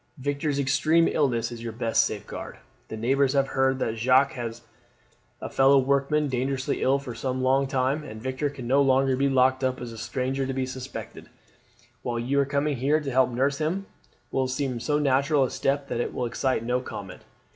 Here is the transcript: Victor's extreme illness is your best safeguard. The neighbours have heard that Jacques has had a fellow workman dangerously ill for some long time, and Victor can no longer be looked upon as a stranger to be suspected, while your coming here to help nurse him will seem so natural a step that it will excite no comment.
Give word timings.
Victor's 0.17 0.57
extreme 0.57 1.07
illness 1.07 1.51
is 1.51 1.61
your 1.61 1.73
best 1.73 2.03
safeguard. 2.03 2.57
The 2.87 2.97
neighbours 2.97 3.33
have 3.33 3.49
heard 3.49 3.77
that 3.77 3.97
Jacques 3.97 4.31
has 4.31 4.61
had 4.61 4.67
a 5.41 5.47
fellow 5.47 5.77
workman 5.77 6.27
dangerously 6.27 6.81
ill 6.81 6.97
for 6.97 7.13
some 7.13 7.43
long 7.43 7.67
time, 7.67 8.03
and 8.03 8.19
Victor 8.19 8.49
can 8.49 8.65
no 8.65 8.81
longer 8.81 9.15
be 9.15 9.29
looked 9.29 9.61
upon 9.61 9.83
as 9.83 9.91
a 9.91 9.99
stranger 9.99 10.47
to 10.47 10.53
be 10.55 10.65
suspected, 10.65 11.29
while 12.01 12.17
your 12.17 12.45
coming 12.45 12.77
here 12.77 12.99
to 12.99 13.11
help 13.11 13.29
nurse 13.29 13.59
him 13.59 13.85
will 14.31 14.47
seem 14.47 14.79
so 14.79 14.97
natural 14.97 15.43
a 15.43 15.51
step 15.51 15.87
that 15.89 16.01
it 16.01 16.15
will 16.15 16.25
excite 16.25 16.63
no 16.63 16.79
comment. 16.81 17.21